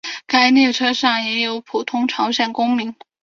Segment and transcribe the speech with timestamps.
[0.25, 2.95] 该列车上也有普通朝鲜公民。